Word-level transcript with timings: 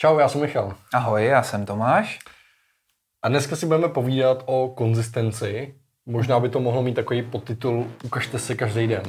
Čau, 0.00 0.18
já 0.18 0.28
jsem 0.28 0.40
Michal. 0.40 0.74
Ahoj, 0.94 1.24
já 1.24 1.42
jsem 1.42 1.66
Tomáš. 1.66 2.18
A 3.22 3.28
dneska 3.28 3.56
si 3.56 3.66
budeme 3.66 3.88
povídat 3.88 4.42
o 4.46 4.68
konzistenci. 4.68 5.74
Možná 6.06 6.40
by 6.40 6.48
to 6.48 6.60
mohlo 6.60 6.82
mít 6.82 6.94
takový 6.94 7.22
podtitul 7.22 7.90
Ukažte 8.04 8.38
se 8.38 8.54
každý 8.54 8.86
den. 8.86 9.02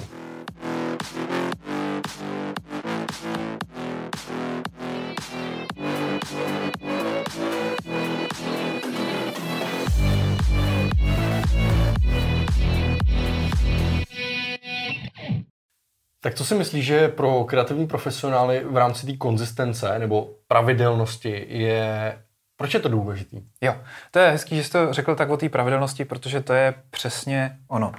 Si 16.50 16.56
myslíš, 16.56 16.86
že 16.86 17.08
pro 17.08 17.44
kreativní 17.44 17.88
profesionály 17.88 18.66
v 18.70 18.78
rámci 18.78 19.06
té 19.06 19.18
konzistence 19.18 20.00
nebo 20.00 20.30
pravidelnosti 20.48 21.46
je 21.48 22.18
proč 22.58 22.74
je 22.74 22.80
to 22.80 22.90
důležitý? 22.90 23.42
Jo, 23.62 23.76
to 24.12 24.20
je 24.20 24.30
hezký, 24.30 24.56
že 24.56 24.64
jsi 24.64 24.72
to 24.72 24.94
řekl 24.94 25.16
tak 25.16 25.30
o 25.30 25.38
té 25.38 25.50
pravidelnosti, 25.50 26.06
protože 26.06 26.42
to 26.42 26.54
je 26.54 26.74
přesně 26.90 27.58
ono. 27.68 27.88
Uh, 27.90 27.96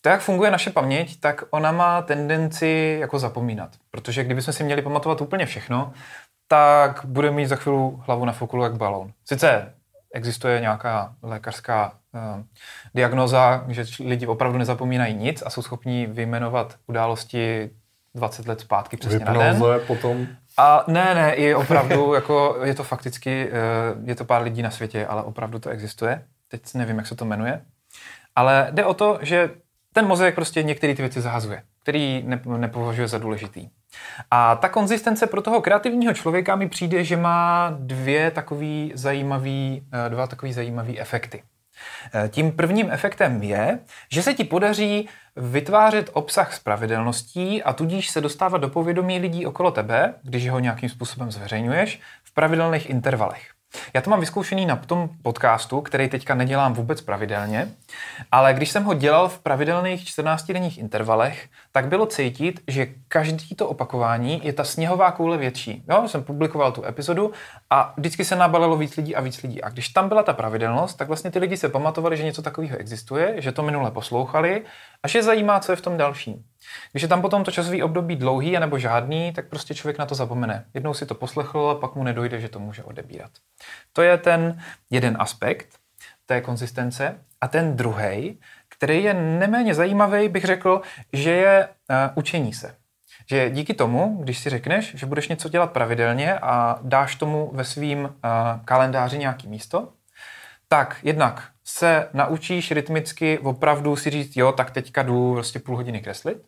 to, 0.00 0.08
jak 0.08 0.20
funguje 0.20 0.50
naše 0.50 0.70
paměť, 0.70 1.20
tak 1.20 1.44
ona 1.50 1.72
má 1.72 2.02
tendenci 2.02 2.96
jako 3.00 3.18
zapomínat. 3.18 3.70
Protože 3.90 4.24
kdybychom 4.24 4.54
si 4.54 4.64
měli 4.64 4.82
pamatovat 4.82 5.20
úplně 5.20 5.46
všechno, 5.46 5.92
tak 6.48 7.04
bude 7.04 7.30
mít 7.30 7.46
za 7.46 7.56
chvíli 7.56 7.78
hlavu 7.98 8.24
na 8.24 8.32
fokulu 8.32 8.62
jak 8.62 8.76
balón. 8.76 9.12
Sice 9.24 9.74
existuje 10.14 10.60
nějaká 10.60 11.14
lékařská 11.22 11.92
diagnoza, 12.94 13.64
že 13.68 13.84
lidi 14.04 14.26
opravdu 14.26 14.58
nezapomínají 14.58 15.14
nic 15.14 15.42
a 15.46 15.50
jsou 15.50 15.62
schopni 15.62 16.06
vyjmenovat 16.06 16.76
události 16.86 17.70
20 18.14 18.48
let 18.48 18.60
zpátky 18.60 18.96
přesně 18.96 19.18
Vypnoze 19.18 19.38
na 19.38 19.52
den. 19.52 19.80
potom. 19.86 20.26
A 20.58 20.84
ne, 20.86 21.14
ne, 21.14 21.36
je 21.36 21.56
opravdu, 21.56 22.14
jako 22.14 22.56
je 22.64 22.74
to 22.74 22.84
fakticky, 22.84 23.48
eh, 23.48 23.52
je 24.04 24.14
to 24.14 24.24
pár 24.24 24.42
lidí 24.42 24.62
na 24.62 24.70
světě, 24.70 25.06
ale 25.06 25.22
opravdu 25.22 25.58
to 25.58 25.70
existuje. 25.70 26.24
Teď 26.48 26.74
nevím, 26.74 26.98
jak 26.98 27.06
se 27.06 27.14
to 27.14 27.24
jmenuje. 27.24 27.60
Ale 28.36 28.68
jde 28.70 28.84
o 28.84 28.94
to, 28.94 29.18
že 29.22 29.50
ten 29.92 30.06
mozek 30.06 30.34
prostě 30.34 30.62
některé 30.62 30.94
ty 30.94 31.02
věci 31.02 31.20
zahazuje, 31.20 31.62
který 31.82 32.24
nepovažuje 32.46 33.08
za 33.08 33.18
důležitý. 33.18 33.68
A 34.30 34.56
ta 34.56 34.68
konzistence 34.68 35.26
pro 35.26 35.42
toho 35.42 35.60
kreativního 35.60 36.14
člověka 36.14 36.56
mi 36.56 36.68
přijde, 36.68 37.04
že 37.04 37.16
má 37.16 37.70
dvě 37.78 38.30
takový 38.30 38.92
zajímavý, 38.94 39.86
eh, 40.06 40.10
dva 40.10 40.26
takový 40.26 40.52
zajímavý 40.52 41.00
efekty. 41.00 41.42
Eh, 42.14 42.28
tím 42.28 42.52
prvním 42.52 42.90
efektem 42.90 43.42
je, 43.42 43.78
že 44.10 44.22
se 44.22 44.34
ti 44.34 44.44
podaří 44.44 45.08
vytvářet 45.36 46.10
obsah 46.12 46.54
s 46.54 46.58
pravidelností 46.58 47.62
a 47.62 47.72
tudíž 47.72 48.10
se 48.10 48.20
dostávat 48.20 48.58
do 48.58 48.68
povědomí 48.68 49.18
lidí 49.18 49.46
okolo 49.46 49.70
tebe, 49.70 50.14
když 50.22 50.50
ho 50.50 50.58
nějakým 50.58 50.88
způsobem 50.88 51.32
zveřejňuješ, 51.32 52.00
v 52.24 52.34
pravidelných 52.34 52.90
intervalech. 52.90 53.53
Já 53.94 54.00
to 54.00 54.10
mám 54.10 54.20
vyzkoušený 54.20 54.66
na 54.66 54.76
tom 54.76 55.08
podcastu, 55.22 55.80
který 55.80 56.08
teďka 56.08 56.34
nedělám 56.34 56.74
vůbec 56.74 57.00
pravidelně, 57.00 57.68
ale 58.32 58.54
když 58.54 58.70
jsem 58.70 58.84
ho 58.84 58.94
dělal 58.94 59.28
v 59.28 59.38
pravidelných 59.38 60.04
14-denních 60.04 60.78
intervalech, 60.78 61.48
tak 61.72 61.86
bylo 61.86 62.06
cítit, 62.06 62.60
že 62.68 62.86
každý 63.08 63.54
to 63.54 63.68
opakování 63.68 64.40
je 64.44 64.52
ta 64.52 64.64
sněhová 64.64 65.10
koule 65.10 65.36
větší. 65.36 65.84
Jo, 65.90 66.08
jsem 66.08 66.22
publikoval 66.22 66.72
tu 66.72 66.84
epizodu 66.84 67.32
a 67.70 67.94
vždycky 67.96 68.24
se 68.24 68.36
nabalilo 68.36 68.76
víc 68.76 68.96
lidí 68.96 69.16
a 69.16 69.20
víc 69.20 69.42
lidí. 69.42 69.62
A 69.62 69.68
když 69.68 69.88
tam 69.88 70.08
byla 70.08 70.22
ta 70.22 70.32
pravidelnost, 70.32 70.98
tak 70.98 71.08
vlastně 71.08 71.30
ty 71.30 71.38
lidi 71.38 71.56
se 71.56 71.68
pamatovali, 71.68 72.16
že 72.16 72.24
něco 72.24 72.42
takového 72.42 72.76
existuje, 72.76 73.34
že 73.38 73.52
to 73.52 73.62
minule 73.62 73.90
poslouchali 73.90 74.62
a 75.02 75.08
že 75.08 75.22
zajímá, 75.22 75.60
co 75.60 75.72
je 75.72 75.76
v 75.76 75.80
tom 75.80 75.96
dalším. 75.96 76.44
Když 76.92 77.02
je 77.02 77.08
tam 77.08 77.22
potom 77.22 77.44
to 77.44 77.50
časový 77.50 77.82
období 77.82 78.16
dlouhý 78.16 78.52
nebo 78.52 78.78
žádný, 78.78 79.32
tak 79.32 79.48
prostě 79.48 79.74
člověk 79.74 79.98
na 79.98 80.06
to 80.06 80.14
zapomene. 80.14 80.64
Jednou 80.74 80.94
si 80.94 81.06
to 81.06 81.14
poslechl 81.14 81.70
a 81.70 81.74
pak 81.74 81.94
mu 81.94 82.04
nedojde, 82.04 82.40
že 82.40 82.48
to 82.48 82.58
může 82.58 82.82
odebírat. 82.82 83.30
To 83.92 84.02
je 84.02 84.18
ten 84.18 84.60
jeden 84.90 85.16
aspekt 85.18 85.68
té 86.26 86.40
konzistence. 86.40 87.20
A 87.40 87.48
ten 87.48 87.76
druhý, 87.76 88.40
který 88.68 89.04
je 89.04 89.14
neméně 89.14 89.74
zajímavý, 89.74 90.28
bych 90.28 90.44
řekl, 90.44 90.80
že 91.12 91.30
je 91.30 91.68
uh, 91.68 91.96
učení 92.14 92.52
se. 92.52 92.74
Že 93.28 93.50
díky 93.50 93.74
tomu, 93.74 94.18
když 94.22 94.38
si 94.38 94.50
řekneš, 94.50 94.94
že 94.94 95.06
budeš 95.06 95.28
něco 95.28 95.48
dělat 95.48 95.72
pravidelně 95.72 96.38
a 96.38 96.78
dáš 96.82 97.16
tomu 97.16 97.50
ve 97.54 97.64
svým 97.64 98.04
uh, 98.04 98.10
kalendáři 98.64 99.18
nějaký 99.18 99.48
místo, 99.48 99.88
tak 100.68 100.96
jednak 101.02 101.48
se 101.64 102.08
naučíš 102.12 102.70
rytmicky 102.70 103.38
opravdu 103.38 103.96
si 103.96 104.10
říct, 104.10 104.36
jo, 104.36 104.52
tak 104.52 104.70
teďka 104.70 105.02
jdu 105.02 105.32
prostě 105.32 105.58
půl 105.58 105.76
hodiny 105.76 106.00
kreslit. 106.00 106.42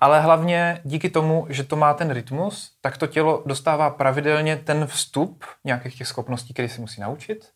Ale 0.00 0.20
hlavně 0.20 0.80
díky 0.84 1.10
tomu, 1.10 1.46
že 1.48 1.64
to 1.64 1.76
má 1.76 1.94
ten 1.94 2.10
rytmus, 2.10 2.70
tak 2.80 2.96
to 2.96 3.06
tělo 3.06 3.42
dostává 3.46 3.90
pravidelně 3.90 4.56
ten 4.56 4.86
vstup 4.86 5.44
nějakých 5.64 5.98
těch 5.98 6.06
schopností, 6.06 6.52
které 6.52 6.68
si 6.68 6.80
musí 6.80 7.00
naučit 7.00 7.48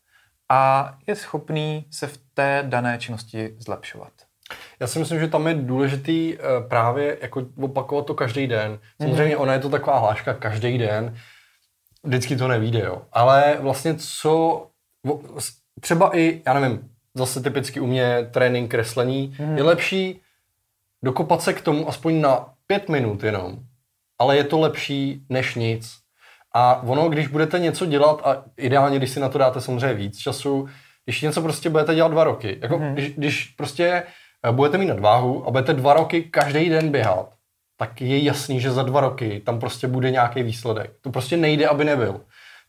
a 0.48 0.94
je 1.06 1.16
schopný 1.16 1.86
se 1.90 2.06
v 2.06 2.18
té 2.34 2.64
dané 2.66 2.98
činnosti 2.98 3.56
zlepšovat. 3.58 4.12
Já 4.80 4.86
si 4.86 4.98
myslím, 4.98 5.20
že 5.20 5.28
tam 5.28 5.46
je 5.46 5.54
důležitý 5.54 6.34
eh, 6.34 6.68
právě 6.68 7.18
jako 7.22 7.46
opakovat 7.60 8.06
to 8.06 8.14
každý 8.14 8.46
den. 8.46 8.78
Samozřejmě 9.00 9.36
mm-hmm. 9.36 9.40
ona 9.40 9.52
je 9.52 9.58
to 9.58 9.68
taková 9.68 9.98
hláška 9.98 10.34
každý 10.34 10.78
den, 10.78 11.16
vždycky 12.04 12.36
to 12.36 12.48
nevíde, 12.48 12.80
jo. 12.80 13.02
Ale 13.12 13.56
vlastně 13.60 13.94
co, 13.94 14.66
třeba 15.80 16.16
i, 16.16 16.42
já 16.46 16.54
nevím, 16.54 16.90
zase 17.14 17.40
typicky 17.40 17.80
u 17.80 17.86
mě 17.86 18.28
trénink 18.30 18.70
kreslení, 18.70 19.36
mm-hmm. 19.38 19.56
je 19.56 19.62
lepší 19.62 20.20
dokopat 21.06 21.42
se 21.42 21.52
k 21.52 21.60
tomu 21.60 21.88
aspoň 21.88 22.20
na 22.20 22.46
pět 22.66 22.88
minut 22.88 23.22
jenom, 23.22 23.58
ale 24.18 24.36
je 24.36 24.44
to 24.44 24.60
lepší 24.60 25.22
než 25.28 25.54
nic. 25.54 25.94
A 26.54 26.82
ono, 26.82 27.08
když 27.08 27.28
budete 27.28 27.58
něco 27.58 27.86
dělat, 27.86 28.20
a 28.24 28.44
ideálně, 28.56 28.98
když 28.98 29.10
si 29.10 29.20
na 29.20 29.28
to 29.28 29.38
dáte 29.38 29.60
samozřejmě 29.60 29.94
víc 29.94 30.18
času, 30.18 30.68
když 31.04 31.22
něco 31.22 31.42
prostě 31.42 31.70
budete 31.70 31.94
dělat 31.94 32.08
dva 32.08 32.24
roky, 32.24 32.58
jako 32.62 32.78
mm-hmm. 32.78 32.92
když, 32.92 33.10
když 33.10 33.44
prostě 33.56 34.02
eh, 34.48 34.52
budete 34.52 34.78
mít 34.78 34.86
nadváhu 34.86 35.46
a 35.46 35.50
budete 35.50 35.72
dva 35.72 35.94
roky 35.94 36.22
každý 36.22 36.68
den 36.68 36.90
běhat, 36.90 37.28
tak 37.78 38.00
je 38.00 38.22
jasný, 38.22 38.60
že 38.60 38.70
za 38.70 38.82
dva 38.82 39.00
roky 39.00 39.42
tam 39.46 39.60
prostě 39.60 39.86
bude 39.86 40.10
nějaký 40.10 40.42
výsledek. 40.42 40.90
To 41.00 41.10
prostě 41.10 41.36
nejde, 41.36 41.68
aby 41.68 41.84
nebyl. 41.84 42.20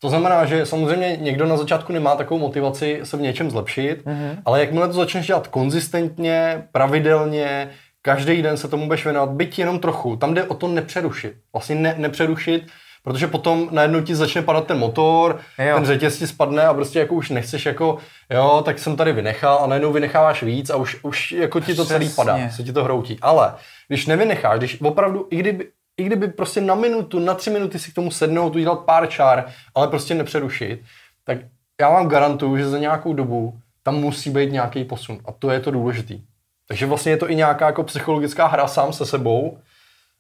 To 0.02 0.09
znamená, 0.09 0.46
že 0.46 0.66
samozřejmě 0.66 1.18
někdo 1.22 1.46
na 1.46 1.58
začátku 1.58 1.94
nemá 1.94 2.16
takovou 2.16 2.40
motivaci 2.40 3.00
se 3.03 3.18
v 3.18 3.22
něčem 3.22 3.52
zlepšit, 3.52 4.06
mm-hmm. 4.06 4.38
ale 4.46 4.59
jakmile 4.59 4.88
to 4.88 4.94
začneš 4.94 5.28
dělat 5.28 5.47
konzistentně, 5.47 6.68
pravidelně, 6.72 7.70
každý 8.07 8.41
den 8.41 8.57
se 8.57 8.68
tomu 8.68 8.85
budeš 8.85 9.03
věnovat, 9.03 9.29
byť 9.29 9.59
jenom 9.59 9.79
trochu. 9.79 10.16
Tam 10.16 10.34
jde 10.34 10.44
o 10.44 10.53
to 10.53 10.68
nepřerušit. 10.68 11.34
Vlastně 11.53 11.75
ne, 11.75 11.95
nepřerušit, 11.97 12.68
protože 13.03 13.28
potom 13.28 13.69
najednou 13.72 14.01
ti 14.01 14.16
začne 14.16 14.41
padat 14.41 14.68
ten 14.68 14.78
motor, 14.78 15.40
jo. 15.59 15.75
ten 15.75 15.85
řetěz 15.85 16.17
ti 16.17 16.28
spadne 16.28 16.63
a 16.63 16.73
prostě 16.73 17.00
jako 17.00 17.16
už 17.16 17.29
nechceš 17.29 17.66
jako, 17.66 17.97
jo, 18.29 18.62
tak 18.66 18.79
jsem 18.79 18.96
tady 18.96 19.13
vynechal 19.13 19.59
a 19.63 19.67
najednou 19.67 19.91
vynecháváš 19.91 20.44
víc 20.44 20.69
a 20.69 20.75
už, 20.75 20.97
už 21.03 21.31
jako 21.31 21.59
ti 21.59 21.75
to 21.75 21.85
Přesně. 21.85 22.00
celý 22.00 22.09
padá, 22.16 22.50
se 22.50 22.63
ti 22.63 22.73
to 22.73 22.84
hroutí. 22.84 23.17
Ale 23.22 23.53
když 23.88 24.06
nevynecháš, 24.06 24.57
když 24.57 24.81
opravdu, 24.81 25.28
i 25.29 25.35
kdyby, 25.35 25.67
i 25.97 26.03
kdyby 26.03 26.28
prostě 26.28 26.62
na 26.62 26.75
minutu, 26.75 27.19
na 27.19 27.34
tři 27.34 27.50
minuty 27.50 27.79
si 27.79 27.91
k 27.91 27.96
tomu 27.96 28.12
sednout, 28.12 28.56
udělat 28.56 28.79
pár 28.79 29.09
čár, 29.09 29.46
ale 29.75 29.88
prostě 29.88 30.16
nepřerušit, 30.16 30.81
tak 31.23 31.38
já 31.81 31.90
vám 31.90 32.07
garantuju, 32.07 32.57
že 32.57 32.69
za 32.69 32.78
nějakou 32.78 33.13
dobu 33.13 33.59
tam 33.84 33.96
musí 33.96 34.29
být 34.29 34.51
nějaký 34.51 34.85
posun. 34.85 35.19
A 35.25 35.31
to 35.31 35.51
je 35.51 35.59
to 35.59 35.72
důležitý. 35.72 36.22
Takže 36.67 36.85
vlastně 36.85 37.11
je 37.11 37.17
to 37.17 37.29
i 37.29 37.35
nějaká 37.35 37.66
jako 37.66 37.83
psychologická 37.83 38.47
hra 38.47 38.67
sám 38.67 38.94
se 38.94 39.05
sebou, 39.05 39.57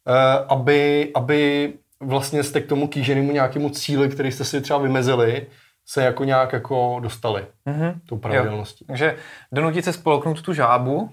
eh, 0.07 0.45
aby, 0.49 1.11
aby 1.15 1.73
vlastně 1.99 2.43
jste 2.43 2.61
k 2.61 2.67
tomu 2.67 2.87
kýženému 2.87 3.31
nějakému 3.31 3.69
cíli, 3.69 4.09
který 4.09 4.31
jste 4.31 4.43
si 4.43 4.61
třeba 4.61 4.79
vymezili, 4.79 5.47
se 5.85 6.03
jako 6.03 6.23
nějak 6.23 6.53
jako 6.53 6.99
dostali 7.01 7.45
mm-hmm. 7.67 7.93
tou 8.05 8.17
pravidelností. 8.17 8.85
Jo. 8.85 8.87
Takže 8.87 9.15
donutit 9.51 9.85
se 9.85 9.93
spolknout 9.93 10.41
tu 10.41 10.53
žábu 10.53 11.09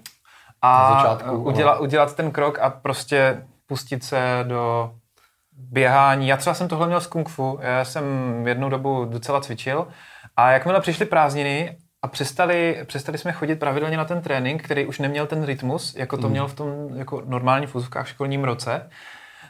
a 0.61 0.93
začátku, 0.93 1.43
udělat, 1.43 1.79
udělat 1.79 2.15
ten 2.15 2.31
krok 2.31 2.59
a 2.59 2.69
prostě 2.69 3.43
pustit 3.67 4.03
se 4.03 4.45
do 4.47 4.91
běhání. 5.51 6.27
Já 6.27 6.37
třeba 6.37 6.53
jsem 6.53 6.67
tohle 6.67 6.87
měl 6.87 7.01
z 7.01 7.07
kung 7.07 7.29
fu. 7.29 7.59
Já 7.61 7.85
jsem 7.85 8.03
jednu 8.47 8.69
dobu 8.69 9.05
docela 9.05 9.41
cvičil 9.41 9.87
a 10.37 10.51
jakmile 10.51 10.81
přišly 10.81 11.05
prázdniny 11.05 11.77
a 12.05 12.07
přestali, 12.07 12.83
přestali 12.85 13.17
jsme 13.17 13.31
chodit 13.31 13.55
pravidelně 13.55 13.97
na 13.97 14.05
ten 14.05 14.21
trénink, 14.21 14.63
který 14.63 14.85
už 14.85 14.99
neměl 14.99 15.27
ten 15.27 15.43
rytmus, 15.43 15.95
jako 15.95 16.17
to 16.17 16.27
mm. 16.27 16.31
měl 16.31 16.47
v 16.47 16.53
tom 16.53 16.89
jako 16.95 17.23
normální 17.25 17.67
v 17.67 17.75
školním 18.03 18.43
roce, 18.43 18.89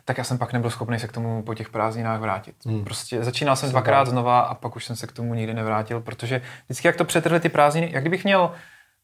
tak 0.05 0.17
já 0.17 0.23
jsem 0.23 0.37
pak 0.37 0.53
nebyl 0.53 0.69
schopný 0.69 0.99
se 0.99 1.07
k 1.07 1.11
tomu 1.11 1.43
po 1.43 1.53
těch 1.53 1.69
prázdninách 1.69 2.19
vrátit. 2.19 2.55
Mm. 2.65 2.83
Prostě 2.83 3.23
začínal 3.23 3.55
jsem 3.55 3.69
dvakrát 3.69 4.07
znova 4.07 4.39
a 4.39 4.53
pak 4.53 4.75
už 4.75 4.85
jsem 4.85 4.95
se 4.95 5.07
k 5.07 5.11
tomu 5.11 5.33
nikdy 5.33 5.53
nevrátil, 5.53 6.01
protože 6.01 6.41
vždycky, 6.65 6.87
jak 6.87 6.95
to 6.95 7.05
přetrhly 7.05 7.39
ty 7.39 7.49
prázdniny, 7.49 7.89
jak 7.91 8.03
kdybych 8.03 8.23
měl 8.23 8.51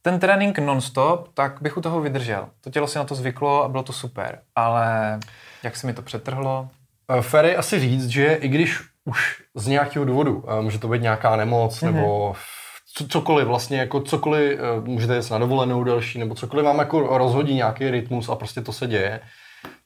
ten 0.02 0.20
trénink 0.20 0.60
non-stop, 0.60 1.30
tak 1.34 1.62
bych 1.62 1.78
u 1.78 1.82
toho 1.82 2.02
vydržel. 2.02 2.50
To 2.62 2.70
tělo 2.70 2.88
si 2.88 2.98
na 2.98 3.04
to 3.04 3.16
zvyklo 3.16 3.64
a 3.64 3.68
bylo 3.68 3.84
to 3.84 3.94
super. 3.94 4.40
Ale 4.56 5.20
jak 5.64 5.76
se 5.76 5.88
mi 5.88 5.94
to 5.94 6.02
přetrhlo? 6.02 6.70
Eh, 7.18 7.22
Ferry 7.22 7.56
asi 7.56 7.80
říct, 7.80 8.08
že 8.08 8.34
i 8.34 8.48
když 8.48 8.80
už 9.06 9.44
z 9.56 9.68
nějakého 9.68 10.06
důvodu, 10.06 10.46
může 10.62 10.80
to 10.80 10.88
být 10.88 11.02
nějaká 11.02 11.36
nemoc 11.36 11.80
mm-hmm. 11.80 11.94
nebo 11.94 12.36
co, 12.94 13.08
cokoliv 13.08 13.48
vlastně, 13.48 13.78
jako 13.78 14.02
cokoliv, 14.02 14.60
eh, 14.60 14.82
můžete 14.84 15.16
jít 15.16 15.32
na 15.32 15.38
dovolenou 15.38 15.84
delší, 15.84 16.20
nebo 16.20 16.36
cokoliv 16.36 16.66
vám 16.66 16.80
jako 16.80 17.18
rozhodí 17.18 17.54
nějaký 17.54 17.92
rytmus 17.92 18.30
a 18.30 18.36
prostě 18.36 18.62
to 18.62 18.74
se 18.74 18.88
děje, 18.88 19.20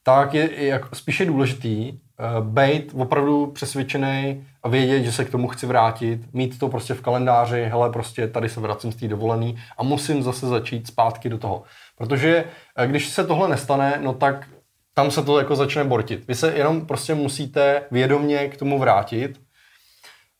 tak 0.04 0.34
je, 0.34 0.54
je 0.54 0.68
jako 0.68 0.96
spíše 0.96 1.25
důležitý 1.25 1.92
uh, 1.92 2.46
být 2.46 2.92
opravdu 2.98 3.48
přesvědčený 3.48 4.48
a 4.63 4.69
vědět, 4.69 5.04
že 5.04 5.12
se 5.12 5.25
k 5.25 5.30
tomu 5.30 5.48
chci 5.48 5.66
vrátit, 5.66 6.34
mít 6.34 6.60
to 6.60 6.69
prostě 6.69 6.94
v 6.94 7.02
kalendáři, 7.02 7.66
hele, 7.66 7.90
prostě 7.90 8.28
tady 8.28 8.50
se 8.50 8.60
vracím 8.60 8.92
z 8.92 8.96
té 8.96 9.08
dovolený 9.08 9.58
a 9.78 9.84
musím 9.84 10.24
zase 10.24 10.48
začít 10.48 10.88
zpátky 10.88 11.30
do 11.30 11.38
toho. 11.38 11.63
Protože 11.98 12.44
uh, 12.80 12.86
když 12.86 13.10
se 13.10 13.24
tohle 13.24 13.50
nestane, 13.50 14.00
no 14.04 14.13
tak 14.13 14.48
tam 14.94 15.12
se 15.12 15.24
to 15.24 15.40
jako 15.40 15.56
začne 15.56 15.84
bortit. 15.84 16.28
Vy 16.28 16.36
se 16.36 16.54
jenom 16.54 16.86
prostě 16.86 17.16
musíte 17.16 17.84
vědomně 17.92 18.48
k 18.48 18.58
tomu 18.58 18.80
vrátit 18.80 19.42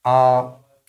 a 0.06 0.44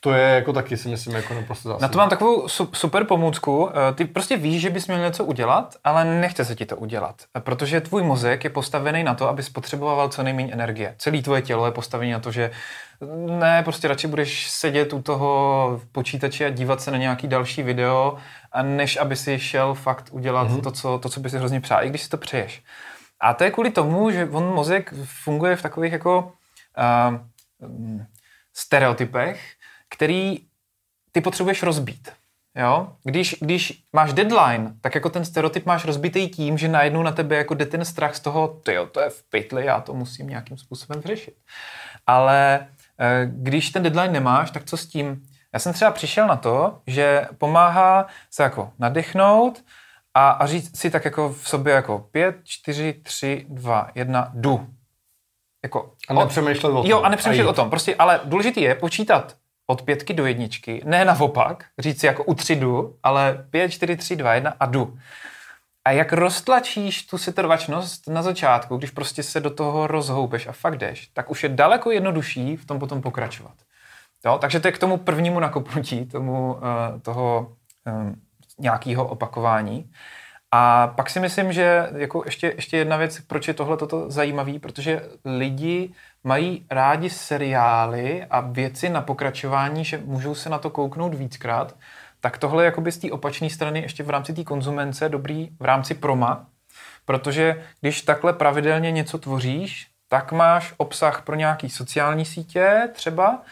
to 0.06 0.12
je 0.12 0.34
jako 0.34 0.52
taky 0.52 0.76
si 0.76 0.88
myslím 0.88 1.14
jako 1.14 1.34
naprosto 1.34 1.68
zásadní. 1.68 1.82
Na 1.82 1.88
to 1.88 1.98
mám 1.98 2.08
takovou 2.08 2.48
super 2.72 3.04
pomůcku. 3.04 3.70
Eh, 3.70 3.94
ty 3.94 4.04
prostě 4.04 4.36
víš, 4.36 4.62
že 4.62 4.70
bys 4.70 4.86
měl 4.86 4.98
něco 4.98 5.24
udělat, 5.24 5.74
ale 5.84 6.04
nechce 6.04 6.44
se 6.44 6.54
ti 6.54 6.66
to 6.66 6.76
udělat. 6.76 7.22
Eh, 7.36 7.40
protože 7.40 7.80
tvůj 7.80 8.02
mozek 8.02 8.44
je 8.44 8.50
postavený 8.50 9.04
na 9.04 9.14
to, 9.14 9.28
aby 9.28 9.42
spotřeboval 9.42 10.08
co 10.08 10.22
nejméně 10.22 10.52
energie. 10.52 10.94
Celé 10.98 11.22
tvoje 11.22 11.42
tělo 11.42 11.66
je 11.66 11.72
postavené 11.72 12.12
na 12.12 12.18
to, 12.18 12.30
že 12.30 12.50
ne, 13.38 13.62
prostě 13.62 13.88
radši 13.88 14.06
budeš 14.06 14.50
sedět 14.50 14.92
u 14.92 15.02
toho 15.02 15.80
počítače 15.92 16.46
a 16.46 16.50
dívat 16.50 16.80
se 16.80 16.90
na 16.90 16.96
nějaký 16.96 17.28
další 17.28 17.62
video, 17.62 18.16
než 18.62 18.96
aby 18.96 19.16
si 19.16 19.38
šel 19.38 19.74
fakt 19.74 20.08
udělat 20.10 20.48
mm-hmm. 20.48 20.60
to, 20.60 20.70
co, 20.70 20.98
to, 20.98 21.08
co 21.08 21.20
by 21.20 21.30
si 21.30 21.38
hrozně 21.38 21.60
přál, 21.60 21.84
i 21.84 21.88
když 21.88 22.02
si 22.02 22.08
to 22.08 22.16
přeješ. 22.16 22.62
A 23.20 23.34
to 23.34 23.44
je 23.44 23.50
kvůli 23.50 23.70
tomu, 23.70 24.10
že 24.10 24.28
on 24.32 24.54
mozek 24.54 24.94
funguje 25.04 25.56
v 25.56 25.62
takových 25.62 25.92
jako 25.92 26.32
uh, 27.60 28.00
stereotypech, 28.56 29.55
který 29.88 30.38
ty 31.12 31.20
potřebuješ 31.20 31.62
rozbít. 31.62 32.12
Jo? 32.56 32.92
Když, 33.04 33.36
když 33.40 33.82
máš 33.92 34.12
deadline, 34.12 34.74
tak 34.80 34.94
jako 34.94 35.10
ten 35.10 35.24
stereotyp 35.24 35.66
máš 35.66 35.84
rozbitý 35.84 36.28
tím, 36.28 36.58
že 36.58 36.68
najednou 36.68 37.02
na 37.02 37.12
tebe 37.12 37.36
jako 37.36 37.54
jde 37.54 37.66
ten 37.66 37.84
strach 37.84 38.16
z 38.16 38.20
toho, 38.20 38.48
tyjo, 38.48 38.86
to 38.86 39.00
je 39.00 39.10
v 39.10 39.22
pytli, 39.22 39.64
já 39.64 39.80
to 39.80 39.94
musím 39.94 40.28
nějakým 40.28 40.58
způsobem 40.58 41.00
vyřešit. 41.00 41.34
Ale 42.06 42.66
eh, 43.00 43.26
když 43.32 43.70
ten 43.70 43.82
deadline 43.82 44.12
nemáš, 44.12 44.50
tak 44.50 44.64
co 44.64 44.76
s 44.76 44.86
tím? 44.86 45.22
Já 45.52 45.58
jsem 45.58 45.72
třeba 45.72 45.90
přišel 45.90 46.26
na 46.26 46.36
to, 46.36 46.78
že 46.86 47.26
pomáhá 47.38 48.06
se 48.30 48.42
jako 48.42 48.72
nadechnout 48.78 49.64
a, 50.14 50.30
a 50.30 50.46
říct 50.46 50.78
si 50.78 50.90
tak 50.90 51.04
jako 51.04 51.28
v 51.28 51.48
sobě 51.48 51.74
jako 51.74 51.98
5, 51.98 52.36
4, 52.44 52.92
3, 52.92 53.46
2, 53.48 53.90
1, 53.94 54.30
jdu. 54.34 54.66
Jako, 55.62 55.94
a 56.08 56.14
nepřemýšlet 56.14 56.70
o 56.70 56.82
tom. 56.82 56.90
Jo, 56.90 57.00
a 57.00 57.08
nepřemýšlet 57.08 57.46
a 57.46 57.50
o 57.50 57.52
tom. 57.52 57.70
Prostě, 57.70 57.94
ale 57.94 58.20
důležité 58.24 58.60
je 58.60 58.74
počítat 58.74 59.36
od 59.66 59.82
pětky 59.82 60.14
do 60.14 60.26
jedničky, 60.26 60.82
ne 60.84 61.04
naopak, 61.04 61.64
říct 61.78 62.00
si 62.00 62.06
jako 62.06 62.24
u 62.24 62.34
tři 62.34 62.56
jdu, 62.56 62.96
ale 63.02 63.46
pět, 63.50 63.70
čtyři, 63.70 63.96
tři, 63.96 64.16
dva, 64.16 64.34
jedna 64.34 64.54
a 64.60 64.66
jdu. 64.66 64.98
A 65.84 65.90
jak 65.90 66.12
roztlačíš 66.12 67.06
tu 67.06 67.18
setrvačnost 67.18 68.08
na 68.08 68.22
začátku, 68.22 68.76
když 68.76 68.90
prostě 68.90 69.22
se 69.22 69.40
do 69.40 69.50
toho 69.50 69.86
rozhoupeš 69.86 70.46
a 70.46 70.52
fakt 70.52 70.78
jdeš, 70.78 71.06
tak 71.06 71.30
už 71.30 71.42
je 71.42 71.48
daleko 71.48 71.90
jednodušší 71.90 72.56
v 72.56 72.64
tom 72.64 72.78
potom 72.78 73.02
pokračovat. 73.02 73.54
Jo? 74.26 74.38
Takže 74.38 74.60
to 74.60 74.68
je 74.68 74.72
k 74.72 74.78
tomu 74.78 74.96
prvnímu 74.96 75.40
nakopnutí, 75.40 76.06
tomu 76.06 76.54
uh, 76.54 76.60
toho 77.02 77.52
um, 77.86 78.22
nějakého 78.58 79.06
opakování. 79.08 79.90
A 80.58 80.86
pak 80.86 81.10
si 81.10 81.20
myslím, 81.20 81.52
že 81.52 81.88
jako 81.96 82.22
ještě, 82.24 82.52
ještě 82.56 82.76
jedna 82.76 82.96
věc, 82.96 83.20
proč 83.20 83.48
je 83.48 83.54
tohle 83.54 83.76
toto 83.76 84.10
zajímavý, 84.10 84.58
protože 84.58 85.02
lidi 85.24 85.90
mají 86.24 86.66
rádi 86.70 87.10
seriály 87.10 88.24
a 88.30 88.40
věci 88.40 88.88
na 88.88 89.00
pokračování, 89.00 89.84
že 89.84 89.98
můžou 90.04 90.34
se 90.34 90.48
na 90.48 90.58
to 90.58 90.70
kouknout 90.70 91.14
víckrát, 91.14 91.76
tak 92.20 92.38
tohle 92.38 92.62
je 92.62 92.64
jakoby 92.64 92.92
z 92.92 92.98
té 92.98 93.10
opačné 93.10 93.50
strany 93.50 93.82
ještě 93.82 94.02
v 94.02 94.10
rámci 94.10 94.34
té 94.34 94.44
konzumence 94.44 95.08
dobrý 95.08 95.48
v 95.60 95.64
rámci 95.64 95.94
proma, 95.94 96.46
protože 97.04 97.64
když 97.80 98.02
takhle 98.02 98.32
pravidelně 98.32 98.90
něco 98.90 99.18
tvoříš, 99.18 99.86
tak 100.08 100.32
máš 100.32 100.74
obsah 100.76 101.22
pro 101.22 101.36
nějaký 101.36 101.70
sociální 101.70 102.24
sítě 102.24 102.88
třeba, 102.92 103.42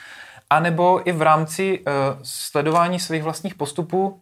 anebo 0.51 1.09
i 1.09 1.13
v 1.13 1.23
rámci 1.23 1.79
uh, 1.81 1.85
sledování 2.23 3.01
svých 3.01 3.23
vlastních 3.23 3.55
postupů 3.55 4.21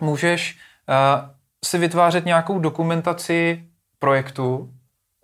můžeš 0.00 0.58
uh, 0.88 1.35
si 1.66 1.78
vytvářet 1.78 2.24
nějakou 2.24 2.58
dokumentaci 2.58 3.64
projektu 3.98 4.70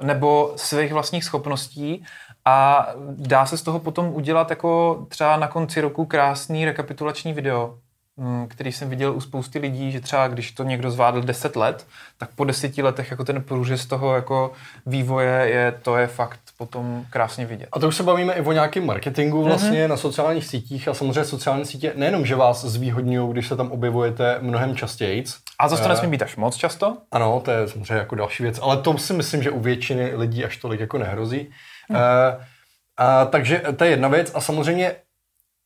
nebo 0.03 0.53
svých 0.57 0.93
vlastních 0.93 1.25
schopností 1.25 2.05
a 2.45 2.89
dá 3.11 3.47
se 3.47 3.59
z 3.59 3.63
toho 3.63 3.79
potom 3.79 4.09
udělat 4.15 4.51
jako 4.51 5.05
třeba 5.09 5.37
na 5.37 5.49
konci 5.49 5.81
roku 5.81 6.05
krásný 6.05 6.65
rekapitulační 6.65 7.33
video, 7.33 7.79
mm, 8.17 8.49
který 8.49 8.73
jsem 8.73 8.91
viděl 8.91 9.15
u 9.17 9.21
spousty 9.21 9.59
lidí, 9.59 9.93
že 9.93 10.01
třeba 10.01 10.29
když 10.29 10.53
to 10.53 10.65
někdo 10.65 10.91
zvládl 10.91 11.21
10 11.21 11.57
let, 11.57 11.87
tak 12.19 12.31
po 12.37 12.45
deseti 12.45 12.83
letech 12.83 13.11
jako 13.11 13.25
ten 13.25 13.43
průřez 13.43 13.87
toho 13.87 14.15
jako 14.15 14.53
vývoje 14.87 15.49
je, 15.49 15.79
to 15.83 15.97
je 15.97 16.07
fakt 16.07 16.41
potom 16.59 17.05
krásně 17.11 17.47
vidět. 17.47 17.69
A 17.73 17.79
to 17.79 17.89
už 17.89 17.97
se 17.97 18.03
bavíme 18.03 18.33
i 18.33 18.41
o 18.41 18.53
nějakém 18.53 18.87
marketingu 18.87 19.43
vlastně 19.43 19.85
mm-hmm. 19.85 19.89
na 19.89 19.97
sociálních 19.97 20.47
sítích 20.47 20.89
a 20.89 20.95
samozřejmě 20.95 21.25
sociální 21.25 21.65
sítě 21.65 21.93
nejenom, 21.97 22.27
že 22.27 22.37
vás 22.37 22.65
zvýhodňují, 22.65 23.33
když 23.33 23.49
se 23.49 23.57
tam 23.57 23.73
objevujete 23.73 24.39
mnohem 24.41 24.77
častěji. 24.77 25.25
A 25.59 25.69
zase 25.69 25.83
to 25.83 25.89
nesmí 25.89 26.09
být 26.09 26.23
až 26.23 26.37
moc 26.37 26.57
často? 26.57 26.97
Ano, 27.11 27.41
to 27.45 27.51
je 27.51 27.69
samozřejmě 27.69 27.95
jako 27.95 28.15
další 28.15 28.43
věc, 28.43 28.59
ale 28.63 28.77
to 28.77 28.99
si 28.99 29.13
myslím, 29.13 29.43
že 29.43 29.51
u 29.51 29.61
většiny 29.61 30.17
lidí 30.17 30.45
až 30.45 30.57
tolik 30.57 30.81
jako 30.81 30.99
nehrozí. 30.99 31.51
Hmm. 31.89 32.01
A, 32.97 33.25
takže 33.25 33.63
to 33.77 33.85
je 33.85 33.91
jedna 33.91 34.09
věc 34.09 34.33
a 34.35 34.41
samozřejmě 34.41 34.93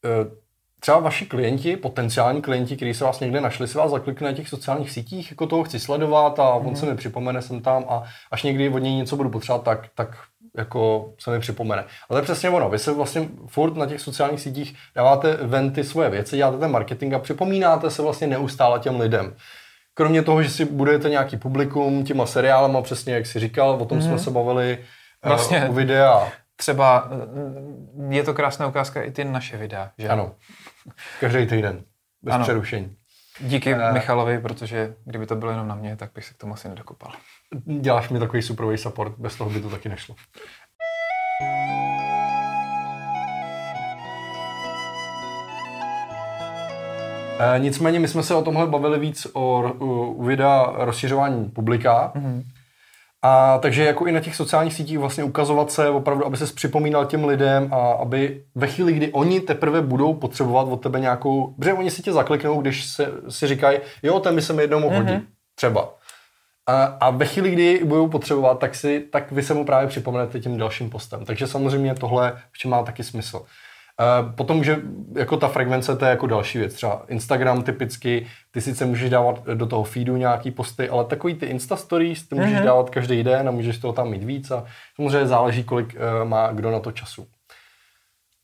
uh, 0.05 0.33
třeba 0.81 0.99
vaši 0.99 1.27
klienti, 1.27 1.77
potenciální 1.77 2.43
klienti, 2.43 2.77
kteří 2.77 2.95
se 2.95 3.05
vás 3.05 3.21
někde 3.21 3.41
našli, 3.41 3.69
si 3.69 3.79
vás 3.79 3.91
zaklikne 3.91 4.29
na 4.29 4.37
těch 4.37 4.49
sociálních 4.49 4.91
sítích, 4.91 5.31
jako 5.31 5.47
toho 5.47 5.65
chci 5.65 5.81
sledovat 5.81 6.39
a 6.39 6.49
on 6.49 6.67
mm. 6.67 6.77
se 6.77 6.87
mi 6.87 6.97
připomene, 6.97 7.43
jsem 7.43 7.61
tam 7.63 7.85
a 7.89 8.03
až 8.31 8.43
někdy 8.43 8.69
od 8.69 8.79
něj 8.79 8.95
něco 8.95 9.17
budu 9.17 9.31
potřebovat, 9.31 9.65
tak, 9.65 9.87
tak 9.95 10.17
jako 10.57 11.13
se 11.19 11.31
mi 11.31 11.41
připomene. 11.41 11.83
A 11.83 12.15
to 12.15 12.17
je 12.17 12.23
přesně 12.23 12.51
ono. 12.51 12.71
Vy 12.71 12.79
se 12.79 12.93
vlastně 12.93 13.29
furt 13.47 13.77
na 13.77 13.87
těch 13.87 14.01
sociálních 14.01 14.41
sítích 14.41 14.77
dáváte 14.95 15.37
ven 15.43 15.73
ty 15.73 15.85
svoje 15.85 16.11
věci, 16.11 16.37
děláte 16.37 16.59
ten 16.59 16.71
marketing 16.71 17.15
a 17.15 17.19
připomínáte 17.19 17.91
se 17.91 18.03
vlastně 18.03 18.27
neustále 18.27 18.81
těm 18.81 19.01
lidem. 19.01 19.37
Kromě 19.99 20.23
toho, 20.23 20.43
že 20.43 20.51
si 20.51 20.65
budujete 20.65 21.11
nějaký 21.11 21.37
publikum 21.37 22.05
těma 22.05 22.27
seriálama, 22.27 22.83
přesně 22.83 23.15
jak 23.15 23.27
si 23.27 23.41
říkal, 23.41 23.71
o 23.71 23.85
tom 23.85 23.99
mm. 23.99 24.03
jsme 24.03 24.13
mhm. 24.13 24.21
se 24.21 24.31
bavili 24.31 24.79
vlastně 25.25 25.65
uh, 25.65 25.71
u 25.71 25.73
videa. 25.73 26.33
Třeba 26.57 27.09
eh, 28.11 28.15
je 28.15 28.23
to 28.23 28.35
krásná 28.35 28.67
ukázka 28.67 29.03
i 29.03 29.11
ty 29.11 29.25
naše 29.25 29.57
videa, 29.57 29.91
že? 29.99 30.09
Ano. 30.09 30.35
Každý 31.21 31.47
týden. 31.47 31.83
Bez 32.23 32.35
ano. 32.35 32.45
přerušení. 32.45 32.97
Díky 33.41 33.75
uh, 33.75 33.93
Michalovi, 33.93 34.39
protože 34.39 34.95
kdyby 35.05 35.27
to 35.27 35.37
bylo 35.37 35.51
jenom 35.51 35.69
na 35.69 35.75
mě, 35.75 35.97
tak 35.97 36.11
bych 36.15 36.25
se 36.25 36.35
k 36.35 36.37
tomu 36.37 36.55
asi 36.55 36.69
nedokopal. 36.69 37.13
Děláš 37.81 38.09
mi 38.09 38.19
takový 38.19 38.43
superový 38.43 38.79
support, 38.79 39.15
bez 39.19 39.37
toho 39.37 39.51
by 39.51 39.61
to 39.61 39.71
taky 39.71 39.89
nešlo. 39.89 40.15
E, 47.39 47.59
nicméně 47.59 48.01
my 48.01 48.09
jsme 48.09 48.23
se 48.23 48.35
o 48.35 48.43
tomhle 48.43 48.67
bavili 48.67 48.99
víc 48.99 49.27
o, 49.33 49.73
u 49.79 50.23
videa 50.23 50.73
rozšiřování 50.75 51.49
publika. 51.49 52.13
Mm-hmm. 52.17 52.43
A 53.23 53.59
takže 53.59 53.85
jako 53.85 54.07
i 54.07 54.13
na 54.13 54.21
těch 54.21 54.37
sociálních 54.37 54.75
sítích 54.75 54.99
vlastně 54.99 55.25
ukazovat 55.25 55.71
se 55.71 55.89
opravdu, 55.89 56.27
aby 56.27 56.37
se 56.37 56.55
připomínal 56.55 57.07
těm 57.07 57.25
lidem 57.25 57.69
a 57.75 57.93
aby 57.93 58.45
ve 58.55 58.67
chvíli, 58.67 58.93
kdy 58.93 59.13
oni 59.13 59.41
teprve 59.41 59.83
budou 59.83 60.15
potřebovat 60.15 60.69
od 60.69 60.77
tebe 60.77 61.01
nějakou, 61.01 61.55
protože 61.59 61.73
oni 61.73 61.91
si 61.91 62.03
tě 62.03 62.13
zakliknou, 62.13 62.61
když 62.61 62.85
se, 62.85 63.13
si 63.29 63.47
říkají, 63.47 63.79
jo, 64.03 64.21
ten 64.21 64.35
by 64.35 64.43
se 64.43 64.53
mi 64.53 64.63
jednou 64.63 64.81
mohl 64.81 64.97
mm-hmm. 64.97 65.13
hodit, 65.15 65.25
třeba. 65.55 65.95
A, 66.67 66.85
a 66.85 67.11
ve 67.11 67.25
chvíli, 67.27 67.51
kdy 67.51 67.81
budou 67.85 68.09
potřebovat, 68.09 68.59
tak, 68.59 68.75
si, 68.75 69.01
tak 69.01 69.33
vy 69.33 69.43
se 69.43 69.55
mu 69.55 69.65
právě 69.65 69.89
připomenete 69.89 70.41
tím 70.41 70.59
dalším 70.59 70.91
postem. 70.91 71.25
Takže 71.25 71.47
samozřejmě 71.47 71.95
tohle 71.95 72.39
v 72.53 72.59
čem 72.59 72.71
má 72.71 72.83
taky 72.83 73.05
smysl. 73.05 73.45
Uh, 74.01 74.33
potom, 74.33 74.65
že 74.65 74.81
jako 75.15 75.37
ta 75.37 75.49
frekvence, 75.49 75.97
to 75.97 76.05
je 76.05 76.11
jako 76.11 76.27
další 76.27 76.59
věc. 76.59 76.75
Třeba 76.75 77.03
Instagram 77.09 77.63
typicky, 77.63 78.27
ty 78.51 78.61
sice 78.61 78.85
můžeš 78.85 79.11
dávat 79.11 79.45
do 79.55 79.67
toho 79.67 79.85
feedu 79.85 80.17
nějaký 80.17 80.51
posty, 80.51 80.89
ale 80.89 81.05
takový 81.05 81.35
ty 81.35 81.47
Insta 81.47 81.77
Stories, 81.77 82.29
ty 82.29 82.35
můžeš 82.35 82.53
mm-hmm. 82.53 82.65
dávat 82.65 82.91
každý 82.91 83.23
den 83.23 83.49
a 83.49 83.51
můžeš 83.51 83.79
toho 83.79 83.93
tam 83.93 84.11
mít 84.11 84.25
víc 84.25 84.51
a 84.51 84.65
samozřejmě 84.97 85.27
záleží, 85.27 85.65
kolik 85.65 85.95
uh, 85.95 86.29
má 86.29 86.53
kdo 86.53 86.71
na 86.71 86.81
to 86.81 86.93
času. 86.93 87.27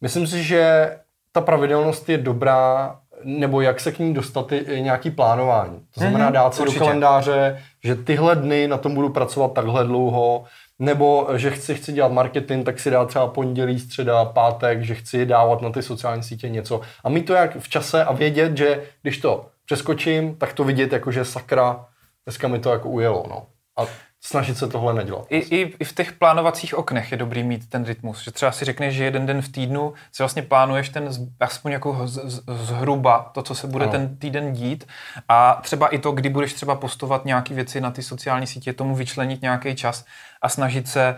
Myslím 0.01 0.27
si, 0.27 0.43
že 0.43 0.91
ta 1.33 1.41
pravidelnost 1.41 2.09
je 2.09 2.19
dobrá 2.19 2.97
nebo 3.25 3.61
jak 3.61 3.81
se 3.81 3.93
k 3.93 3.99
ní 3.99 4.15
dostat, 4.15 4.53
je 4.53 4.81
nějaký 4.81 5.11
plánování. 5.11 5.81
To 5.95 6.01
znamená 6.01 6.29
mm-hmm, 6.29 6.33
dát 6.33 6.55
si 6.55 6.63
určitě. 6.63 6.79
do 6.79 6.85
kalendáře, 6.85 7.63
že 7.85 7.95
tyhle 7.95 8.37
dny 8.37 8.69
na 8.69 8.79
tom 8.79 8.95
budu 8.95 9.09
pracovat 9.09 9.53
takhle 9.53 9.85
dlouho, 9.85 10.45
nebo 10.83 11.29
že 11.37 11.51
chci, 11.51 11.75
chci 11.75 11.93
dělat 11.93 12.13
marketing, 12.13 12.67
tak 12.67 12.81
si 12.81 12.91
dát 12.91 13.09
třeba 13.09 13.27
pondělí, 13.27 13.79
středa, 13.79 14.25
pátek, 14.25 14.83
že 14.83 14.95
chci 14.95 15.27
dávat 15.27 15.63
na 15.63 15.71
ty 15.71 15.83
sociální 15.83 16.23
sítě 16.23 16.49
něco. 16.49 16.81
A 17.05 17.09
mít 17.09 17.27
to 17.27 17.33
jak 17.33 17.57
v 17.57 17.69
čase 17.69 18.05
a 18.05 18.13
vědět, 18.13 18.57
že 18.57 18.83
když 19.03 19.19
to 19.19 19.47
přeskočím, 19.65 20.37
tak 20.37 20.53
to 20.53 20.65
vidět 20.65 20.93
jako, 20.93 21.13
že 21.13 21.25
sakra, 21.25 21.87
dneska 22.27 22.49
mi 22.49 22.59
to 22.59 22.71
jako 22.71 22.89
ujelo. 22.89 23.25
No. 23.29 23.47
A 23.79 23.87
snažit 24.25 24.59
se 24.59 24.69
tohle 24.69 24.95
nedělat. 24.95 25.27
I, 25.31 25.37
i, 25.37 25.75
I 25.79 25.85
v 25.85 25.93
těch 25.93 26.13
plánovacích 26.13 26.79
oknech 26.79 27.11
je 27.13 27.17
dobrý 27.17 27.43
mít 27.43 27.69
ten 27.69 27.85
rytmus, 27.85 28.25
že 28.25 28.31
třeba 28.31 28.53
si 28.53 28.65
řekneš, 28.65 28.95
že 28.95 29.05
jeden 29.05 29.27
den 29.27 29.43
v 29.43 29.49
týdnu 29.49 29.93
si 30.13 30.23
vlastně 30.23 30.43
plánuješ 30.43 30.89
ten 30.89 31.09
aspoň 31.41 31.73
jako 31.73 32.07
z, 32.07 32.31
z, 32.31 32.43
zhruba 32.47 33.31
to, 33.35 33.43
co 33.43 33.55
se 33.55 33.67
bude 33.67 33.85
ano. 33.85 33.93
ten 33.93 34.17
týden 34.17 34.53
dít 34.53 34.87
a 35.29 35.61
třeba 35.63 35.89
i 35.89 35.99
to, 35.99 36.13
kdy 36.13 36.29
budeš 36.29 36.55
třeba 36.55 36.75
postovat 36.75 37.25
nějaké 37.25 37.55
věci 37.55 37.81
na 37.81 37.91
ty 37.91 38.03
sociální 38.03 38.47
sítě, 38.47 38.73
tomu 38.73 38.95
vyčlenit 38.95 39.43
nějaký 39.43 39.75
čas 39.75 40.05
a 40.43 40.49
snažit 40.49 40.89
se 40.89 41.17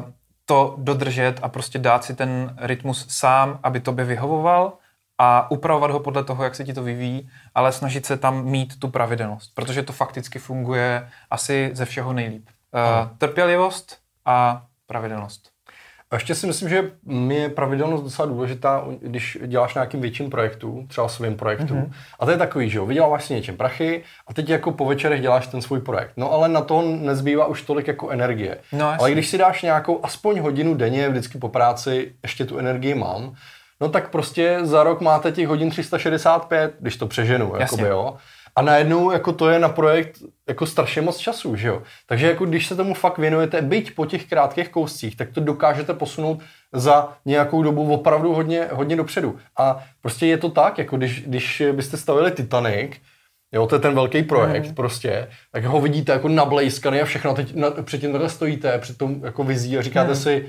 uh, 0.00 0.10
to 0.44 0.74
dodržet 0.78 1.34
a 1.42 1.48
prostě 1.48 1.78
dát 1.78 2.04
si 2.04 2.14
ten 2.14 2.56
rytmus 2.60 3.06
sám, 3.08 3.58
aby 3.62 3.80
tobě 3.80 4.04
vyhovoval 4.04 4.72
a 5.18 5.50
upravovat 5.50 5.90
ho 5.90 6.00
podle 6.00 6.24
toho, 6.24 6.44
jak 6.44 6.54
se 6.54 6.64
ti 6.64 6.74
to 6.74 6.82
vyvíjí, 6.82 7.30
ale 7.54 7.72
snažit 7.72 8.06
se 8.06 8.16
tam 8.16 8.44
mít 8.44 8.78
tu 8.80 8.88
pravidelnost, 8.88 9.54
protože 9.54 9.82
to 9.82 9.92
fakticky 9.92 10.38
funguje 10.38 11.08
asi 11.30 11.70
ze 11.72 11.84
všeho 11.84 12.12
nejlíp. 12.12 12.48
Uh, 12.74 13.08
trpělivost 13.18 13.98
a 14.24 14.62
pravidelnost. 14.86 15.56
A 16.10 16.14
ještě 16.16 16.34
si 16.34 16.46
myslím, 16.46 16.68
že 16.68 16.90
je 17.28 17.48
pravidelnost 17.48 18.04
docela 18.04 18.28
důležitá, 18.28 18.84
když 19.00 19.38
děláš 19.46 19.74
nějakým 19.74 20.00
větším 20.00 20.30
projektu, 20.30 20.84
třeba 20.88 21.08
svým 21.08 21.36
projektu. 21.36 21.74
Mm-hmm. 21.74 21.92
A 22.20 22.24
to 22.24 22.30
je 22.30 22.36
takový, 22.36 22.70
že 22.70 22.78
jo, 22.78 22.86
vyděláváš 22.86 23.24
si 23.24 23.34
něčem 23.34 23.56
prachy 23.56 24.02
a 24.26 24.34
teď 24.34 24.48
jako 24.48 24.72
po 24.72 24.84
večerech 24.84 25.20
děláš 25.20 25.46
ten 25.46 25.62
svůj 25.62 25.80
projekt. 25.80 26.12
No 26.16 26.32
ale 26.32 26.48
na 26.48 26.60
to 26.60 26.82
nezbývá 26.82 27.46
už 27.46 27.62
tolik 27.62 27.86
jako 27.86 28.10
energie. 28.10 28.58
No, 28.72 28.94
ale 28.98 29.10
když 29.12 29.28
si 29.28 29.38
dáš 29.38 29.62
nějakou 29.62 30.04
aspoň 30.04 30.40
hodinu 30.40 30.74
denně, 30.74 31.08
vždycky 31.08 31.38
po 31.38 31.48
práci, 31.48 32.14
ještě 32.22 32.44
tu 32.44 32.58
energii 32.58 32.94
mám, 32.94 33.34
no 33.80 33.88
tak 33.88 34.10
prostě 34.10 34.58
za 34.62 34.82
rok 34.82 35.00
máte 35.00 35.32
těch 35.32 35.48
hodin 35.48 35.70
365, 35.70 36.74
když 36.80 36.96
to 36.96 37.06
přeženu, 37.06 37.52
jakoby, 37.58 37.82
jo. 37.82 38.16
A 38.56 38.62
najednou 38.62 39.10
jako 39.10 39.32
to 39.32 39.48
je 39.48 39.58
na 39.58 39.68
projekt 39.68 40.18
jako 40.48 40.66
strašně 40.66 41.02
moc 41.02 41.16
času, 41.16 41.56
že 41.56 41.68
jo. 41.68 41.82
Takže 42.06 42.26
jako 42.26 42.44
když 42.44 42.66
se 42.66 42.76
tomu 42.76 42.94
fakt 42.94 43.18
věnujete, 43.18 43.62
byť 43.62 43.94
po 43.94 44.06
těch 44.06 44.26
krátkých 44.26 44.68
kouscích, 44.68 45.16
tak 45.16 45.30
to 45.30 45.40
dokážete 45.40 45.94
posunout 45.94 46.40
za 46.72 47.12
nějakou 47.24 47.62
dobu 47.62 47.94
opravdu 47.94 48.34
hodně, 48.34 48.68
hodně 48.72 48.96
dopředu. 48.96 49.38
A 49.58 49.84
prostě 50.00 50.26
je 50.26 50.38
to 50.38 50.50
tak, 50.50 50.78
jako 50.78 50.96
když, 50.96 51.22
když 51.22 51.62
byste 51.72 51.96
stavili 51.96 52.30
Titanic, 52.30 52.92
Jo, 53.52 53.66
to 53.66 53.74
je 53.74 53.80
ten 53.80 53.94
velký 53.94 54.22
projekt 54.22 54.68
mm. 54.68 54.74
prostě, 54.74 55.28
tak 55.52 55.64
ho 55.64 55.80
vidíte 55.80 56.12
jako 56.12 56.28
nablejskaný 56.28 57.00
a 57.00 57.04
všechno, 57.04 57.34
teď 57.34 57.54
na, 57.54 57.70
předtím 57.70 58.12
takhle 58.12 58.30
stojíte, 58.30 58.78
před 58.78 58.98
tom 58.98 59.20
jako 59.24 59.44
vizí 59.44 59.78
a 59.78 59.82
říkáte 59.82 60.08
mm. 60.08 60.16
si, 60.16 60.48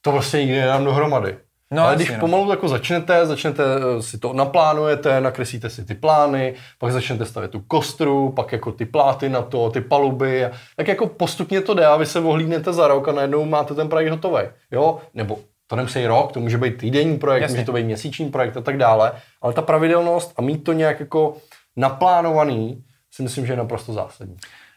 to 0.00 0.12
prostě 0.12 0.38
nikdy 0.38 0.60
nedám 0.60 0.84
dohromady. 0.84 1.36
No, 1.70 1.82
Ale 1.82 1.96
když 1.96 2.10
no. 2.10 2.18
pomalu 2.18 2.50
jako 2.50 2.68
začnete, 2.68 3.26
začnete 3.26 3.62
eh, 3.64 4.02
si 4.02 4.18
to 4.18 4.32
naplánujete, 4.32 5.20
nakreslíte 5.20 5.70
si 5.70 5.84
ty 5.84 5.94
plány, 5.94 6.54
pak 6.78 6.92
začnete 6.92 7.24
stavět 7.24 7.50
tu 7.50 7.60
kostru, 7.60 8.32
pak 8.32 8.52
jako 8.52 8.72
ty 8.72 8.86
pláty 8.86 9.28
na 9.28 9.42
to, 9.42 9.70
ty 9.70 9.80
paluby, 9.80 10.48
tak 10.76 10.88
jako 10.88 11.06
postupně 11.06 11.60
to 11.60 11.74
jde 11.74 11.86
a 11.86 11.96
vy 11.96 12.06
se 12.06 12.20
ohlídnete 12.20 12.72
za 12.72 12.88
rok 12.88 13.08
a 13.08 13.12
najednou 13.12 13.44
máte 13.44 13.74
ten 13.74 13.88
projekt 13.88 14.10
hotový. 14.10 14.42
Jo? 14.70 14.98
Nebo 15.14 15.38
to 15.66 15.76
nemusí 15.76 16.06
rok, 16.06 16.32
to 16.32 16.40
může 16.40 16.58
být 16.58 16.76
týdenní 16.76 17.18
projekt, 17.18 17.42
Jasně. 17.42 17.56
může 17.56 17.66
to 17.66 17.72
být 17.72 17.84
měsíční 17.84 18.30
projekt 18.30 18.56
a 18.56 18.60
tak 18.60 18.76
dále, 18.76 19.12
ale 19.42 19.52
ta 19.52 19.62
pravidelnost 19.62 20.32
a 20.36 20.42
mít 20.42 20.64
to 20.64 20.72
nějak 20.72 21.00
jako 21.00 21.36
naplánovaný, 21.76 22.84
si 23.10 23.22
myslím, 23.22 23.46
že 23.46 23.52
je 23.52 23.56
naprosto 23.56 23.92
zásadní. 23.92 24.36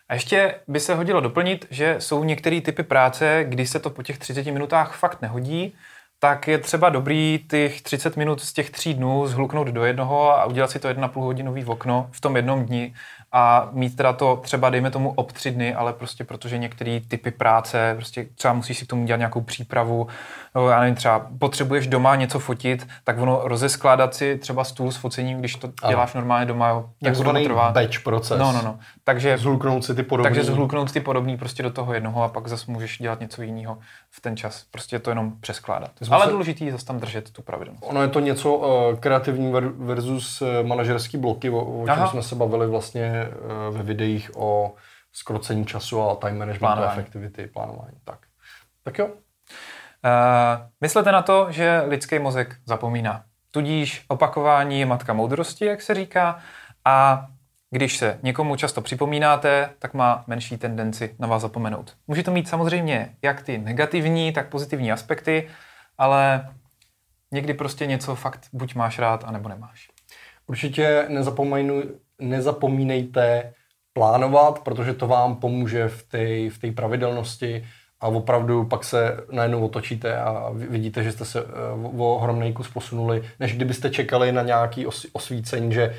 A 0.09 0.13
ještě 0.13 0.55
by 0.67 0.79
se 0.79 0.95
hodilo 0.95 1.21
doplnit, 1.21 1.65
že 1.69 1.95
jsou 1.99 2.23
některé 2.23 2.61
typy 2.61 2.83
práce, 2.83 3.45
kdy 3.47 3.67
se 3.67 3.79
to 3.79 3.89
po 3.89 4.03
těch 4.03 4.17
30 4.17 4.45
minutách 4.45 4.95
fakt 4.95 5.21
nehodí, 5.21 5.73
tak 6.19 6.47
je 6.47 6.57
třeba 6.57 6.89
dobrý 6.89 7.45
těch 7.49 7.81
30 7.81 8.17
minut 8.17 8.41
z 8.41 8.53
těch 8.53 8.69
tří 8.69 8.93
dnů 8.93 9.27
zhluknout 9.27 9.67
do 9.67 9.85
jednoho 9.85 10.31
a 10.31 10.45
udělat 10.45 10.71
si 10.71 10.79
to 10.79 10.87
1,5 10.87 11.21
hodinový 11.21 11.65
okno 11.65 12.09
v 12.11 12.21
tom 12.21 12.35
jednom 12.35 12.65
dni 12.65 12.93
a 13.31 13.69
mít 13.71 13.95
teda 13.95 14.13
to 14.13 14.39
třeba, 14.43 14.69
dejme 14.69 14.91
tomu, 14.91 15.13
ob 15.15 15.31
tři 15.31 15.51
dny, 15.51 15.75
ale 15.75 15.93
prostě 15.93 16.23
protože 16.23 16.57
některé 16.57 16.99
typy 17.07 17.31
práce, 17.31 17.93
prostě 17.95 18.25
třeba 18.35 18.53
musíš 18.53 18.77
si 18.77 18.85
k 18.85 18.89
tomu 18.89 19.05
dělat 19.05 19.17
nějakou 19.17 19.41
přípravu, 19.41 20.07
no, 20.55 20.69
já 20.69 20.79
nevím, 20.79 20.95
třeba 20.95 21.27
potřebuješ 21.39 21.87
doma 21.87 22.15
něco 22.15 22.39
fotit, 22.39 22.87
tak 23.03 23.19
ono 23.19 23.41
rozeskládat 23.43 24.15
si 24.15 24.37
třeba 24.37 24.63
stůl 24.63 24.91
s 24.91 24.95
focením, 24.95 25.39
když 25.39 25.55
to 25.55 25.71
děláš 25.89 26.15
ano. 26.15 26.21
normálně 26.21 26.45
doma, 26.45 26.69
jo, 26.69 26.89
jak 27.01 27.17
to 27.17 27.33
trvá. 27.43 27.71
batch 27.71 27.99
proces. 28.03 28.39
No, 28.39 28.51
no, 28.51 28.61
no. 28.61 28.79
Takže 29.03 29.37
zhluknout 29.37 29.85
si 29.85 29.95
ty 29.95 30.03
podobný. 30.03 30.35
Takže 30.35 30.43
zhluknout 30.51 30.91
ty 30.91 30.99
podobný 30.99 31.37
prostě 31.37 31.63
do 31.63 31.71
toho 31.71 31.93
jednoho 31.93 32.23
a 32.23 32.27
pak 32.27 32.47
zase 32.47 32.71
můžeš 32.71 32.97
dělat 32.97 33.19
něco 33.19 33.41
jiného 33.41 33.77
v 34.09 34.21
ten 34.21 34.37
čas. 34.37 34.65
Prostě 34.71 34.99
to 34.99 35.11
jenom 35.11 35.33
přeskládat. 35.39 35.91
Ale 36.09 36.25
se... 36.25 36.31
důležitý 36.31 36.65
je 36.65 36.71
zase 36.71 36.85
tam 36.85 36.99
držet 36.99 37.31
tu 37.31 37.41
pravidelnost. 37.41 37.83
Ono 37.87 38.01
je 38.01 38.07
to 38.07 38.19
něco 38.19 38.53
uh, 38.53 38.65
kreativní 38.99 39.53
versus 39.77 40.41
uh, 40.41 40.67
manažerský 40.67 41.17
bloky, 41.17 41.49
o, 41.49 41.81
o 41.81 41.85
čem 41.87 42.07
jsme 42.07 42.23
se 42.23 42.35
bavili 42.35 42.67
vlastně 42.67 43.18
Eh, 43.21 43.71
ve 43.71 43.83
videích 43.83 44.31
o 44.35 44.75
skrocení 45.13 45.65
času 45.65 46.01
a 46.01 46.15
time 46.15 46.37
management 46.37 46.59
plánování. 46.59 46.89
a 46.89 46.99
efektivity, 46.99 47.47
plánování. 47.47 47.97
Tak. 48.03 48.19
tak 48.83 48.97
jo. 48.97 49.05
Uh, 49.07 49.11
myslete 50.81 51.11
na 51.11 51.21
to, 51.21 51.47
že 51.49 51.83
lidský 51.87 52.19
mozek 52.19 52.55
zapomíná. 52.65 53.23
Tudíž 53.51 54.05
opakování 54.07 54.79
je 54.79 54.85
matka 54.85 55.13
moudrosti, 55.13 55.65
jak 55.65 55.81
se 55.81 55.93
říká, 55.93 56.39
a 56.85 57.27
když 57.71 57.97
se 57.97 58.19
někomu 58.23 58.55
často 58.55 58.81
připomínáte, 58.81 59.69
tak 59.79 59.93
má 59.93 60.23
menší 60.27 60.57
tendenci 60.57 61.15
na 61.19 61.27
vás 61.27 61.41
zapomenout. 61.41 61.95
Může 62.07 62.23
to 62.23 62.31
mít 62.31 62.47
samozřejmě 62.47 63.15
jak 63.21 63.41
ty 63.41 63.57
negativní, 63.57 64.33
tak 64.33 64.49
pozitivní 64.49 64.91
aspekty, 64.91 65.49
ale 65.97 66.49
někdy 67.31 67.53
prostě 67.53 67.85
něco 67.85 68.15
fakt 68.15 68.47
buď 68.53 68.75
máš 68.75 68.99
rád, 68.99 69.23
anebo 69.27 69.49
nemáš. 69.49 69.89
Určitě 70.47 71.05
nezapomínejte 72.19 73.53
plánovat, 73.93 74.59
protože 74.59 74.93
to 74.93 75.07
vám 75.07 75.35
pomůže 75.35 75.87
v 75.87 76.03
té 76.03 76.49
v 76.69 76.75
pravidelnosti 76.75 77.65
a 78.01 78.07
opravdu 78.07 78.65
pak 78.65 78.83
se 78.83 79.17
najednou 79.31 79.65
otočíte 79.65 80.17
a 80.17 80.49
vidíte, 80.53 81.03
že 81.03 81.11
jste 81.11 81.25
se 81.25 81.39
eh, 81.39 81.45
o 81.97 82.15
ohromný 82.15 82.53
kus 82.53 82.67
posunuli, 82.67 83.23
než 83.39 83.55
kdybyste 83.55 83.89
čekali 83.89 84.31
na 84.31 84.41
nějaký 84.41 84.85
osvícení, 85.13 85.73
že 85.73 85.95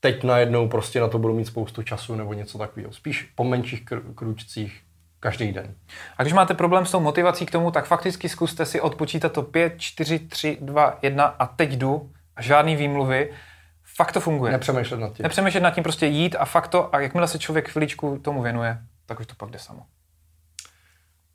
teď 0.00 0.24
najednou 0.24 0.68
prostě 0.68 1.00
na 1.00 1.08
to 1.08 1.18
budu 1.18 1.34
mít 1.34 1.44
spoustu 1.44 1.82
času 1.82 2.14
nebo 2.14 2.32
něco 2.32 2.58
takového. 2.58 2.92
Spíš 2.92 3.32
po 3.34 3.44
menších 3.44 3.84
kr- 3.84 4.14
kručcích 4.14 4.80
každý 5.20 5.52
den. 5.52 5.74
A 6.16 6.22
když 6.22 6.32
máte 6.32 6.54
problém 6.54 6.86
s 6.86 6.90
tou 6.90 7.00
motivací 7.00 7.46
k 7.46 7.50
tomu, 7.50 7.70
tak 7.70 7.86
fakticky 7.86 8.28
zkuste 8.28 8.66
si 8.66 8.80
odpočítat 8.80 9.32
to 9.32 9.42
5, 9.42 9.74
4, 9.78 10.18
3, 10.18 10.58
2, 10.60 10.98
1 11.02 11.24
a 11.24 11.46
teď 11.46 11.72
jdu 11.72 12.10
žádný 12.40 12.76
výmluvy 12.76 13.30
Fakt 13.96 14.12
to 14.12 14.20
funguje. 14.20 14.52
Nepřemýšlet 14.52 15.00
nad 15.00 15.12
tím. 15.12 15.22
Nepřemýšlet 15.22 15.62
nad 15.62 15.70
tím, 15.70 15.82
prostě 15.82 16.06
jít 16.06 16.36
a 16.38 16.44
fakt 16.44 16.68
to, 16.68 16.94
a 16.94 17.00
jakmile 17.00 17.28
se 17.28 17.38
člověk 17.38 17.68
chviličku 17.68 18.18
tomu 18.18 18.42
věnuje, 18.42 18.78
tak 19.06 19.20
už 19.20 19.26
to 19.26 19.34
pak 19.34 19.50
jde 19.50 19.58
samo. 19.58 19.82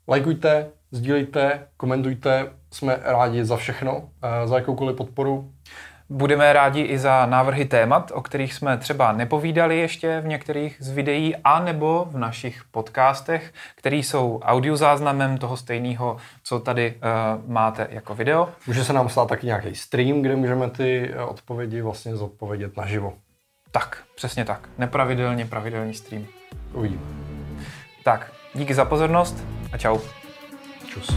Lajkujte, 0.08 0.70
sdílejte, 0.90 1.66
komentujte, 1.76 2.52
jsme 2.70 2.98
rádi 3.02 3.44
za 3.44 3.56
všechno, 3.56 4.08
eh, 4.22 4.48
za 4.48 4.56
jakoukoliv 4.56 4.96
podporu. 4.96 5.52
Budeme 6.14 6.52
rádi 6.52 6.80
i 6.80 6.98
za 6.98 7.26
návrhy 7.26 7.64
témat, 7.64 8.12
o 8.14 8.22
kterých 8.22 8.54
jsme 8.54 8.76
třeba 8.76 9.12
nepovídali 9.12 9.78
ještě 9.78 10.20
v 10.20 10.26
některých 10.26 10.76
z 10.80 10.90
videí, 10.90 11.36
a 11.44 11.60
nebo 11.60 12.06
v 12.10 12.18
našich 12.18 12.62
podcastech, 12.70 13.52
které 13.74 13.96
jsou 13.96 14.40
audiozáznamem 14.42 15.38
toho 15.38 15.56
stejného, 15.56 16.16
co 16.44 16.60
tady 16.60 16.94
uh, 16.94 17.50
máte 17.52 17.88
jako 17.90 18.14
video. 18.14 18.48
Může 18.66 18.84
se 18.84 18.92
nám 18.92 19.08
stát 19.08 19.28
taky 19.28 19.46
nějaký 19.46 19.74
stream, 19.74 20.22
kde 20.22 20.36
můžeme 20.36 20.70
ty 20.70 21.10
eh, 21.12 21.22
odpovědi 21.22 21.82
vlastně 21.82 22.16
zodpovědět 22.16 22.76
naživo. 22.76 23.12
Tak, 23.70 23.98
přesně 24.14 24.44
tak. 24.44 24.68
Nepravidelně 24.78 25.46
pravidelný 25.46 25.94
stream. 25.94 26.26
Uvidíme. 26.72 27.02
Tak, 28.04 28.32
díky 28.54 28.74
za 28.74 28.84
pozornost 28.84 29.44
a 29.72 29.78
čau. 29.78 29.98
Čus. 30.86 31.16